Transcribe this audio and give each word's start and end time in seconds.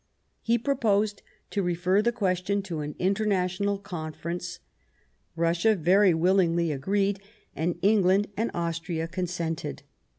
He 0.41 0.57
proposed 0.57 1.21
to 1.51 1.61
refer 1.61 2.01
the 2.01 2.11
question 2.11 2.63
to 2.63 2.79
an 2.79 2.95
Inter 2.97 3.23
national 3.25 3.77
Conference; 3.77 4.57
Russia 5.35 5.75
very 5.75 6.15
willingly 6.15 6.71
agreed, 6.71 7.21
and 7.55 7.77
England 7.83 8.25
and 8.35 8.49
Austria 8.55 9.07
consented. 9.07 9.83